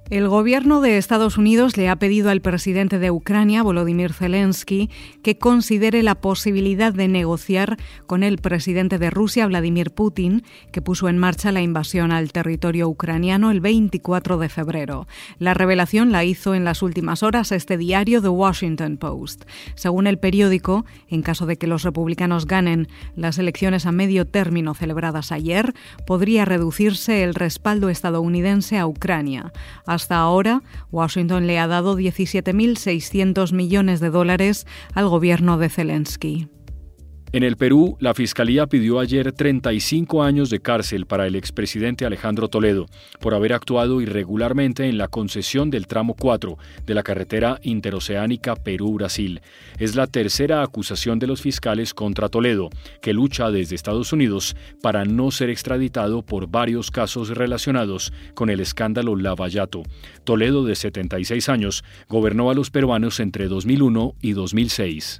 El 0.10 0.28
gobierno 0.28 0.82
de 0.82 0.98
Estados 0.98 1.38
Unidos 1.38 1.78
le 1.78 1.88
ha 1.88 1.96
pedido 1.98 2.32
al 2.32 2.42
presidente 2.42 2.98
de 2.98 3.12
Ucrania, 3.12 3.62
Volodymyr 3.62 4.12
Zelensky, 4.12 4.90
que 5.22 5.38
considere 5.38 6.02
la 6.02 6.16
posibilidad 6.16 6.92
de 6.92 7.08
negociar 7.08 7.78
con 8.08 8.24
el 8.24 8.40
presidente 8.40 8.98
de 8.98 9.12
Rusia, 9.12 9.46
Vladimir 9.46 9.92
Putin, 9.92 10.44
que 10.72 10.82
puso 10.82 11.10
en 11.10 11.20
marcha 11.20 11.52
la 11.52 11.62
invasión 11.62 12.12
al 12.12 12.32
territorio 12.32 12.90
ucraniano 12.90 13.52
el 13.52 13.62
24 13.62 14.40
de 14.40 14.50
febrero. 14.50 15.08
La 15.38 15.54
revelación 15.54 16.12
la 16.12 16.24
hizo 16.24 16.56
en 16.56 16.66
las 16.66 16.82
últimas 16.82 17.22
horas 17.22 17.52
este 17.52 17.78
diario 17.78 18.20
The 18.20 18.30
Washington 18.30 18.98
Post. 18.98 19.44
Según 19.76 20.08
el 20.08 20.18
periódico, 20.18 20.88
en 21.08 21.22
caso 21.22 21.46
de 21.46 21.58
que 21.58 21.68
los 21.68 21.84
republicanos 21.84 22.48
ganen 22.48 22.88
las 23.16 23.38
elecciones 23.38 23.86
a 23.86 23.92
medio 23.92 24.26
término 24.26 24.74
celebradas 24.74 25.32
ayer, 25.32 25.76
podría 26.08 26.46
reducirse 26.46 27.22
el 27.22 27.36
respaldo 27.36 27.90
estadounidense 27.90 28.80
a 28.80 28.88
Ucrania. 28.88 29.54
Hasta 30.00 30.16
ahora, 30.16 30.64
Washington 30.94 31.46
le 31.46 31.60
ha 31.60 31.68
dado 31.68 31.98
17.600 31.98 33.52
millones 33.52 34.00
de 34.00 34.10
dólares 34.10 34.66
al 34.94 35.10
gobierno 35.10 35.58
de 35.58 35.68
Zelensky. 35.68 36.48
En 37.32 37.44
el 37.44 37.58
Perú, 37.58 37.96
la 38.00 38.16
Fiscalía 38.16 38.66
pidió 38.66 39.00
ayer 39.00 39.32
35 39.32 40.24
años 40.24 40.50
de 40.50 40.62
cárcel 40.62 41.06
para 41.06 41.28
el 41.28 41.36
expresidente 41.36 42.04
Alejandro 42.04 42.48
Toledo 42.48 42.88
por 43.20 43.36
haber 43.36 43.54
actuado 43.54 44.02
irregularmente 44.02 44.90
en 44.90 44.98
la 44.98 45.10
concesión 45.10 45.70
del 45.70 45.86
tramo 45.86 46.16
4 46.16 46.58
de 46.88 46.94
la 46.96 47.04
carretera 47.04 47.60
interoceánica 47.62 48.56
Perú-Brasil. 48.56 49.42
Es 49.78 49.96
la 49.96 50.08
tercera 50.08 50.64
acusación 50.64 51.20
de 51.20 51.28
los 51.28 51.44
fiscales 51.44 51.94
contra 51.94 52.30
Toledo, 52.30 52.72
que 53.00 53.14
lucha 53.14 53.52
desde 53.52 53.76
Estados 53.76 54.12
Unidos 54.12 54.56
para 54.82 55.06
no 55.06 55.30
ser 55.30 55.52
extraditado 55.52 56.24
por 56.24 56.48
varios 56.48 56.90
casos 56.90 57.30
relacionados 57.30 58.12
con 58.34 58.50
el 58.50 58.60
escándalo 58.60 59.16
Lavallato. 59.16 59.84
Toledo, 60.24 60.66
de 60.66 60.76
76 60.76 61.48
años, 61.48 61.84
gobernó 62.08 62.50
a 62.50 62.56
los 62.56 62.72
peruanos 62.72 63.20
entre 63.20 63.48
2001 63.48 64.16
y 64.20 64.32
2006. 64.32 65.20